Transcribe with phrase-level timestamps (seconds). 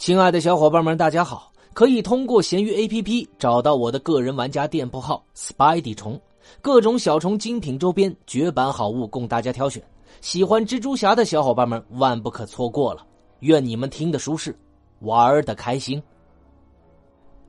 [0.00, 1.52] 亲爱的小伙伴们，大家好！
[1.74, 6.18] 可以通过闲鱼 APP 找到我的个人玩家店铺号 Spidey 虫，
[6.62, 9.82] 各种小虫精品周边、绝版好物供大家挑选。
[10.22, 13.04] 喜欢蜘蛛侠的小伙伴们万不可错过了。
[13.40, 14.58] 愿你们听得舒适，
[15.00, 16.02] 玩的开心。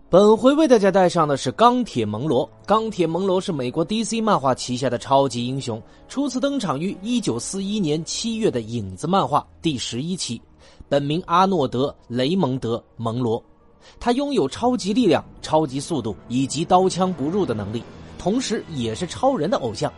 [0.10, 2.48] 本回为大家带上的是钢铁蒙罗。
[2.66, 10.42] 钢铁蒙罗是美国 DC 漫画旗下的超级英雄，初次登场于1941年7月的《影子》漫画第十一期。
[10.92, 13.42] 本名阿诺德·雷蒙德·蒙罗，
[13.98, 17.82] 他拥有超级力量、超级速度以及刀枪不入的能力，
[18.20, 19.90] 同时也是超人的偶像。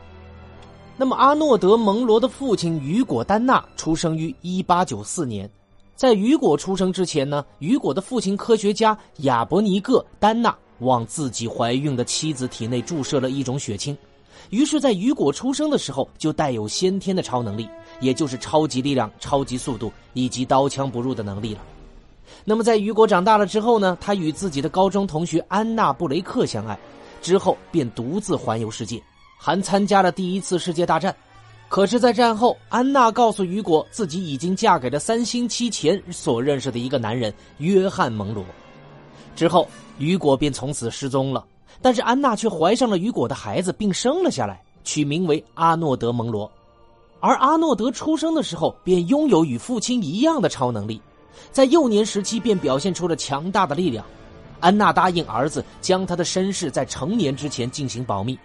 [0.95, 5.49] 那么，阿诺德·蒙罗的父亲雨果·丹纳出生于1894年。
[5.95, 13.97] 在雨果出生之前呢，雨果的父亲科学家亚伯尼各·丹纳往自己怀孕的妻子体内注射了一种血清。
[14.49, 17.67] 于是，在雨果出生的时候，就带有先天的超能力，
[17.99, 21.61] 也就是超级力量、超级速度以及刀枪不入的能力了。
[22.45, 23.97] 那么，在雨果长大了之后呢？
[23.99, 26.77] 他与自己的高中同学安娜·布雷克相爱，
[27.21, 29.01] 之后便独自环游世界，
[29.37, 31.15] 还参加了第一次世界大战。
[31.69, 38.43] 可是，在战后，安娜告诉雨果，自己已经嫁给了三星期前所认识的一个男人约翰·蒙罗。
[39.35, 41.43] 之后，雨果便从此失踪了。
[41.81, 46.49] 但是安娜却怀上了雨果的孩子，并生了下来，取名为阿诺德·蒙罗。
[47.19, 51.01] 而阿诺德出生的时候便拥有与父亲一样的超能力，
[51.51, 54.05] 在幼年时期便表现出了强大的力量。
[54.59, 58.37] 安娜答应儿子将他的身世在成年之前进行保密。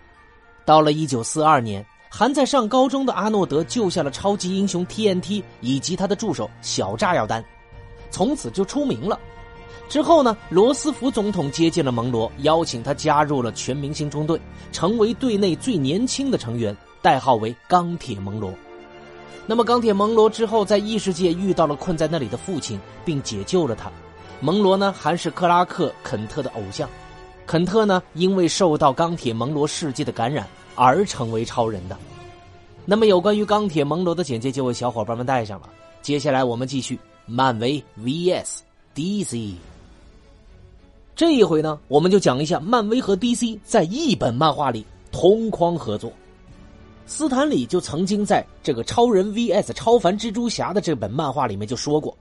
[0.65, 7.45] 到了1942年，还在上高中的阿诺德救下了超级英雄 TNT 以及他的助手小炸药丹，
[8.11, 9.19] 从此就出名了。
[9.89, 14.39] 之后呢，罗斯福总统接见了蒙罗，邀请他加入了全明星中队，
[14.70, 18.53] 成为队内最年轻的成员，代号为钢铁蒙罗。
[19.47, 23.91] 那么，钢铁蒙罗之后在异世界遇到了困在那里的父亲，并解救了他。
[24.41, 26.86] 蒙罗呢，还是克拉克·肯特的偶像。
[27.46, 31.96] 肯特呢，因为受到钢铁蒙罗世界的感染而成为超人的。
[32.84, 35.70] 那么，有关于钢铁蒙罗的简介就为小伙伴们带上了。
[36.02, 38.58] 接下来我们继续漫威 VS
[38.95, 39.55] DC。
[41.18, 46.12] 这一回呢，我们就讲一下漫威和 DC 在一本漫画里同框合作。
[47.06, 52.17] 斯坦李就曾经在这个《超人 VS 超凡蜘蛛侠》的这本漫画里面就说过：“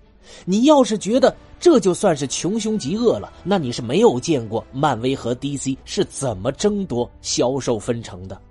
[0.45, 8.41] 你要是觉得这就算是穷凶极恶了，那你是没有见过漫威和 DC 是怎么争夺销售分成的。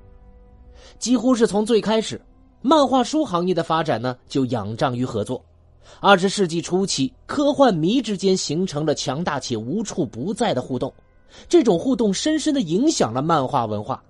[1.00, 2.20] 几乎是从最开始，
[2.62, 5.44] 漫画书行业的发展呢，就仰仗于合作。”
[6.00, 10.92] 二十世纪初期，科幻迷之间形成了强大且无处不在的互动，
[11.48, 14.02] 这种互动深深的影响了漫画文化。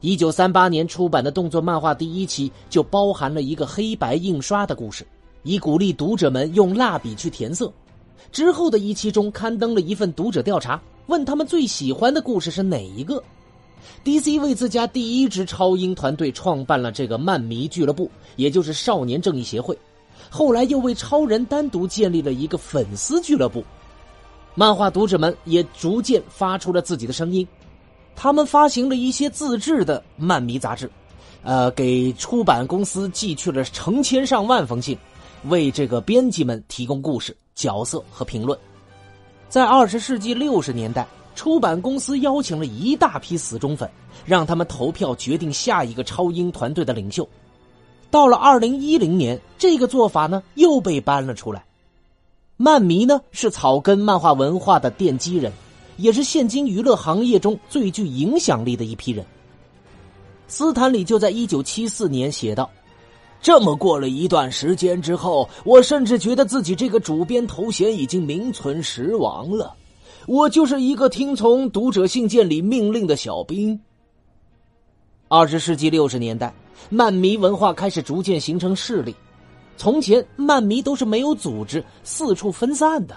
[0.00, 5.06] 一九三八年出版的动作漫画第一期就包含了一个黑白印刷的故事，
[5.42, 7.72] 以鼓励读者们用蜡笔去填色。
[8.30, 13.22] 之后的一期中刊登了一份读者调查，问他们最喜欢的故事是哪一个。
[14.04, 19.76] DC 为自家第一支超英团队创办了这个漫迷俱乐部，也就是少年正义协会。
[20.30, 23.64] 后来又为超人单独建立了一个粉丝俱乐部，
[24.54, 27.46] 漫画读者们也逐渐发出了自己的声音，
[28.14, 30.90] 他们发行了一些自制的漫迷杂志，
[31.42, 34.98] 呃，给出版公司寄去了成千上万封信，
[35.44, 38.58] 为这个编辑们提供故事、角色和评论。
[39.48, 43.88] 在二十世纪六十年代，出版公司邀请了一大批死忠粉，
[44.24, 47.26] 让他们投票决定下一个超英团队的领袖。
[48.10, 51.64] 到了二零一零年，这个做法呢又被搬了出来。
[52.56, 55.52] 漫迷呢是草根漫画文化的奠基人，
[55.98, 59.24] 也是现今娱乐行业中最具影响力的一批人。
[60.48, 62.70] 斯坦李就在一九七四年写道
[63.42, 69.74] ：“这么过了一段时间之后，我甚至觉得自己这个主编头衔已经名存实亡了。
[70.26, 73.78] 我就是一个听从读者信件里命令的小兵。”
[75.28, 76.54] 二十世纪六十年代。
[76.88, 79.14] 漫迷文化开始逐渐形成势力。
[79.76, 83.16] 从前，漫迷都是没有组织、四处分散的。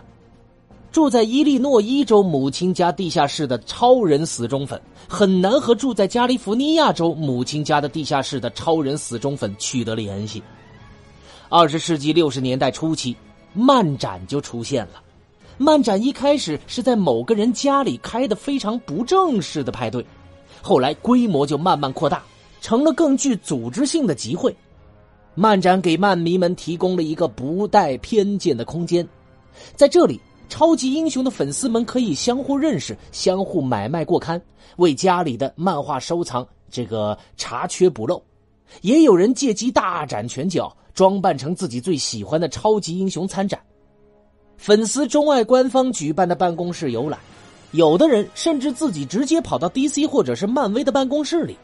[0.92, 10.42] 住在伊利诺伊州母亲家地下室的超人死忠粉，很难和住在加利福尼亚州母亲家的地下室的超人死忠粉取得联系。
[11.48, 13.16] 二十世纪六十年代初期，
[13.54, 14.94] 漫展就出现了。
[15.60, 20.04] 漫展一开始是在某个人家里开的非常不正式的派对，
[20.62, 22.24] 后来规模就慢慢扩大。
[22.62, 24.56] 成了更具组织性的集会，
[25.36, 29.08] 漫展给漫迷们提供了一个不带偏见的空间，
[29.76, 30.20] 在这里，
[30.50, 34.42] 超级英雄的粉丝们可以相互认识、相互买卖过刊，
[34.78, 38.22] 为家里的漫画收藏这个查缺补漏，
[38.82, 43.60] 也有人借机大展拳脚，装扮成自己最喜欢的超级英雄参展。
[44.58, 47.18] 粉丝钟爱官方举办的办公室游览，
[47.72, 51.56] 有的人甚至自己直接跑到 DC 或者是漫威的办公室里。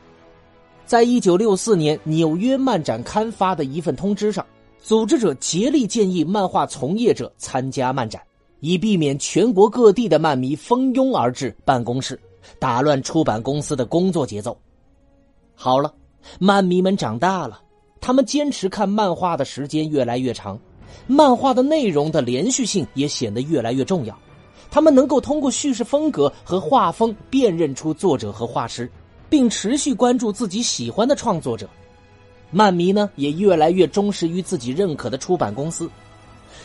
[0.86, 4.46] 在一九六四年纽约漫展刊发的一份通知上，
[4.80, 8.22] 组织者竭力建议漫画从业者参加漫展，
[8.60, 12.20] 以避免全国各地的漫迷蜂拥而至办公室，
[12.60, 14.56] 打乱出版公司的工作节奏。
[15.56, 15.92] 好了，
[16.40, 17.60] 漫迷们长大了，
[18.00, 20.60] 他们坚持看漫画的时间越来越长，
[21.08, 24.16] 漫画的内容的连续性也显得越来越重要。
[24.70, 28.88] 他们能够通过叙事风格和画风辨认出作者和画师。
[29.30, 31.70] 并持续关注自己喜欢的创作者，
[32.52, 35.90] 漫迷呢也越来越忠实于自己认可的出版公司。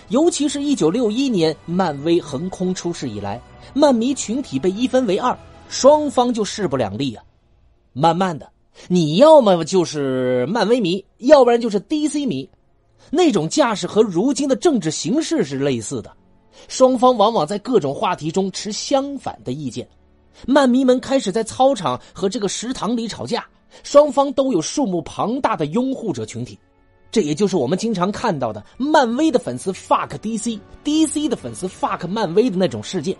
[0.08, 3.40] 尤其是一九六一年漫威横空出世以来，
[3.74, 5.36] 漫迷群体被一分为二，
[5.68, 7.22] 双方就势不两立啊。
[7.92, 8.50] 慢慢的，
[8.88, 12.48] 你要么就是漫威迷，要不然就是 DC 迷，
[13.10, 16.12] 那种架势和如今的政治形势是类似的，
[16.68, 19.88] 双方往往在各种话题中持相反的意见。
[20.46, 23.46] 漫迷们开始在操场和这个食堂里吵架，
[23.82, 26.58] 双方都有数目庞大的拥护者群体，
[27.10, 33.16] 这也就是我们经常看到的漫威的粉丝 fuck DC，DC 的粉丝 fuck 漫威的那种事件。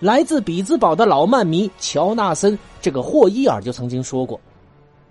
[0.00, 4.40] 来自比兹堡的老漫迷乔纳森这个霍伊尔就曾经说过：“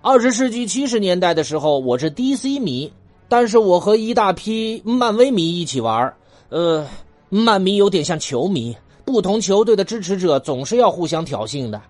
[0.03, 2.91] 二十世纪七十年代的时候，我是 DC 迷，
[3.29, 6.13] 但是我和一大批漫威迷一起玩，
[6.49, 6.85] 呃，
[7.29, 8.75] 漫迷有点像球迷。”
[9.11, 11.81] 不同球队的支持者总是要互相挑衅的。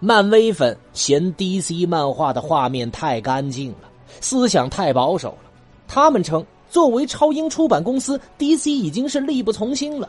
[0.00, 3.88] 漫威粉嫌 DC 漫画的画面太干净了，
[4.20, 5.50] 思想太保守了。
[5.86, 10.08] 他们称，作为超英出版公司，DC 已经是力不从心了。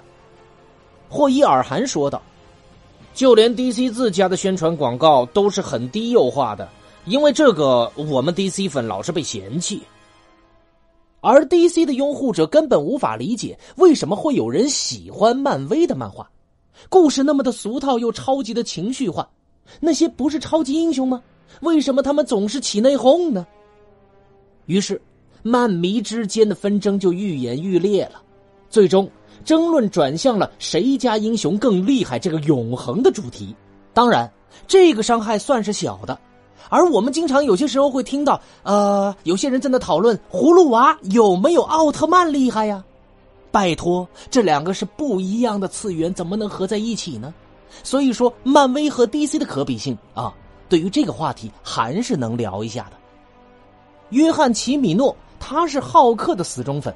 [1.09, 2.21] 霍伊尔还说道
[3.13, 6.69] ：“就连 DC 自家的宣传广告都是很低幼化的，
[7.03, 9.81] 因为这个，我们 DC 粉老是被嫌弃。”
[11.21, 16.29] 而 DC 的拥护者根本无法理解为什么会有人喜欢漫威的漫画，
[16.89, 19.29] 故事那么的俗套又超级的情绪化，
[19.79, 21.21] 那些不是超级英雄吗？
[21.61, 23.45] 为什么他们总是起内讧呢？
[24.65, 24.99] 于是，
[25.43, 28.21] 漫迷之间的纷争就愈演愈烈了，
[28.69, 29.07] 最终
[29.45, 33.55] 争论转向了谁家英雄更厉害这个永恒的主题。
[33.93, 34.31] 当然，
[34.67, 36.17] 这个伤害算是小的。
[36.69, 42.83] 而我们经常有些时候会听到，呃，有些人在那讨论葫芦娃有没有奥特曼厉害呀？
[43.51, 47.33] 拜托，这两个是不一样的次元，怎么能合在一起呢？
[47.83, 50.33] 所以说，漫威和 DC 的可比性啊，
[50.69, 52.91] 对于这个话题还是能聊一下的。
[54.11, 56.93] 约翰·齐米诺他是浩克的死忠粉，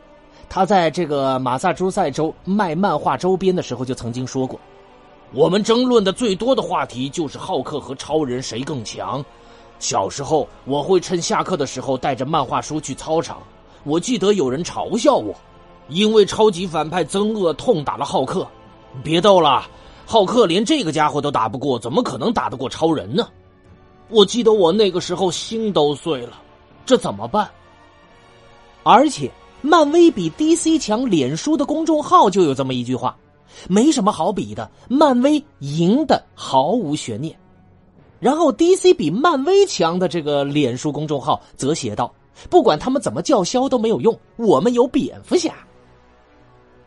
[0.47, 4.59] 他在这个马萨诸塞州卖漫画周边的时候就曾经说过
[5.33, 9.23] ：“我们争论的最多的话题就是浩克和超人谁更强。”
[9.79, 13.37] 小时候，我会趁下课的时候带着漫画书去操场。
[13.83, 15.35] 我记得有人嘲笑我，
[15.89, 18.47] 因为超级反派憎恶痛打了浩克。
[19.03, 19.67] 别逗了，
[20.05, 23.27] 浩克连这个家伙都打不过，怎么可能打得过超人呢？
[24.09, 26.41] 我记得我那个时候心都碎了，
[26.85, 27.49] 这怎么办？
[28.83, 29.29] 而且，
[29.61, 33.17] 漫威比 DC 强，脸书的公众号就有这么一句话：
[33.67, 37.37] 没什么好比的，漫威赢的毫无悬念。
[38.25, 42.11] 然后，DC 比漫威强的这个脸书公众号则写道
[42.49, 45.53] ：“不管他们怎么叫嚣都没有用，我们有蝙蝠侠。”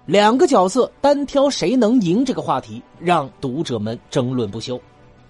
[0.05, 4.81] 两个角色单挑谁能赢这个话题，让读者们争论不休。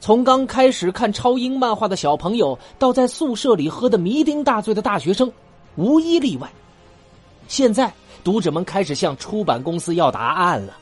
[0.00, 5.30] 从刚开始看超英漫画的小朋友，到在宿舍里喝的酩酊大醉的大学生，
[5.76, 6.50] 无一例外。
[7.48, 7.92] 现在，
[8.24, 10.74] 读者们开始向出版公司要答案了。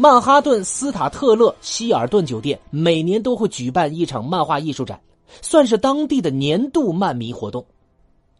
[0.00, 5.00] 曼哈顿斯塔特勒希尔顿酒店每年都会举办一场漫画艺术展，
[5.42, 7.66] 算是当地的年度漫迷活动。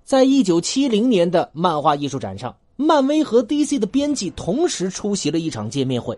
[0.05, 6.17] 在一九七零年的漫画艺术展上，漫威和 DC 的编辑同时出席了一场见面会。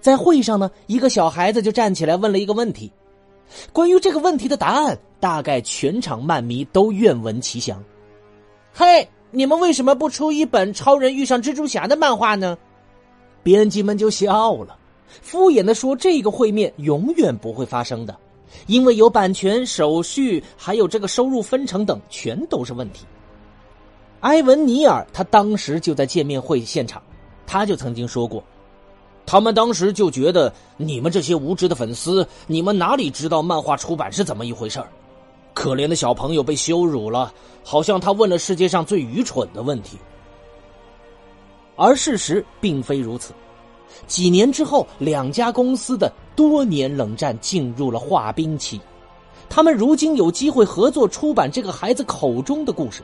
[0.00, 2.90] 在会上呢，一个小孩子就站起来问了一个问题。
[3.72, 7.80] 关于这个问题的答案，大概全场漫迷都愿闻其详。
[8.72, 12.58] 嘿，你们为什么不出一本超人遇上蜘蛛侠的漫画呢？
[13.44, 14.76] 编辑们就笑了，
[15.22, 18.16] 敷衍的说：“这个会面永远不会发生的，
[18.66, 23.04] 因为有版权、手续，还有这个收入分成等，全都是问题。”
[24.20, 27.02] 埃文尼尔他当时就在见面会现场，
[27.46, 28.42] 他就曾经说过
[29.26, 34.82] ：“他们当时就觉得你们这些无知的粉丝，你们哪里知道漫画出版是怎么一回事
[35.52, 37.30] 可怜的小朋友被羞辱了，
[37.62, 39.98] 好像他问了世界上最愚蠢的问题。”
[41.76, 43.32] 而事实并非如此。
[44.06, 48.80] 几年之后，两家公司的多年冷战进入了化冰期。
[49.48, 53.02] 他们如今有机会合作出版这个孩子口中的故事，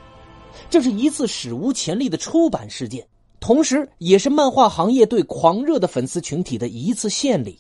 [0.69, 3.07] 这是一次史无前例的出版事件，
[3.39, 7.59] 同时也是漫画行业对狂热的粉丝群体的一次献礼。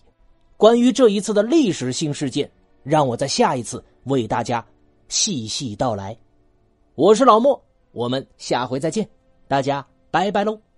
[0.56, 2.50] 关于这一次的历史性事件，
[2.82, 4.64] 让我在下一次为大家
[5.08, 6.16] 细细道来。
[6.96, 7.62] 我是老莫，
[7.92, 9.08] 我们下回再见，
[9.46, 10.69] 大家拜拜喽。